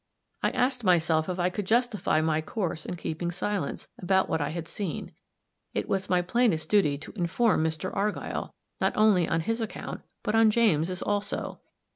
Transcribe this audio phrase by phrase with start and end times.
[0.41, 4.49] I asked myself if I could justify my course in keeping silence about what I
[4.49, 5.11] had seen;
[5.75, 7.95] it was my plainest duty to inform Mr.
[7.95, 11.59] Argyll, not only on his account, but on James also.